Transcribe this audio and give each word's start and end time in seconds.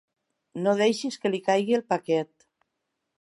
No 0.67 0.73
deixis 0.79 1.19
que 1.25 1.31
li 1.33 1.43
caigui 1.51 1.77
el 1.81 1.87
paquet. 1.93 2.49